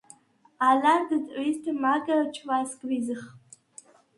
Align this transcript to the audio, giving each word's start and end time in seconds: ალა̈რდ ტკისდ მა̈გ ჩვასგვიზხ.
ალა̈რდ 0.69 1.09
ტკისდ 1.27 1.65
მა̈გ 1.81 2.07
ჩვასგვიზხ. 2.33 3.21